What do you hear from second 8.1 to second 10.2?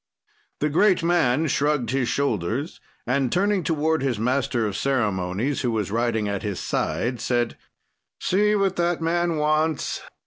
"'See what that man wants.'